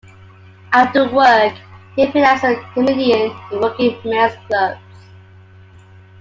[0.73, 1.53] After work
[1.95, 4.81] he appeared as a comedian in working men's clubs.